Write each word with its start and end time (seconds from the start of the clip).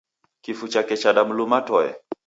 Kifu 0.43 0.65
chake 0.71 0.95
chadamluma 1.01 1.59
toe. 1.67 1.89